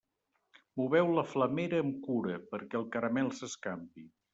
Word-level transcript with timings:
Moveu 0.81 1.11
la 1.19 1.25
flamera 1.35 1.85
amb 1.85 2.03
cura 2.09 2.41
perquè 2.55 2.85
el 2.85 2.91
caramel 2.97 3.35
s'escampi. 3.43 4.13